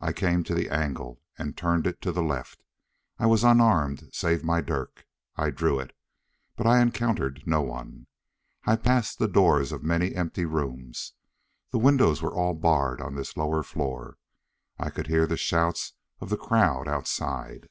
[0.00, 2.64] I came to the angle and turned it to the left.
[3.20, 5.06] I was unarmed save my dirk.
[5.36, 5.94] I drew it.
[6.56, 8.08] But I encountered no one.
[8.66, 11.12] I passed the doors of many empty rooms.
[11.70, 14.16] The windows were all barred on this lower floor.
[14.80, 17.68] I could hear the shouts of the crowd outside.